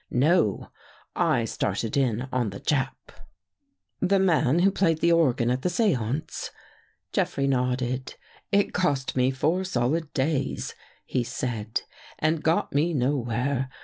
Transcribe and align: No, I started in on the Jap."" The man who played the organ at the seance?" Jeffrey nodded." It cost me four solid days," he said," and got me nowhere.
No, 0.09 0.71
I 1.15 1.45
started 1.45 1.95
in 1.95 2.27
on 2.31 2.49
the 2.49 2.59
Jap."" 2.59 2.95
The 4.11 4.17
man 4.17 4.57
who 4.57 4.71
played 4.71 4.99
the 4.99 5.11
organ 5.11 5.51
at 5.51 5.61
the 5.61 5.69
seance?" 5.69 6.49
Jeffrey 7.13 7.45
nodded." 7.45 8.15
It 8.61 8.73
cost 8.73 9.15
me 9.15 9.29
four 9.29 9.63
solid 9.63 10.11
days," 10.13 10.73
he 11.05 11.23
said," 11.23 11.81
and 12.17 12.41
got 12.41 12.73
me 12.73 12.95
nowhere. 12.95 13.69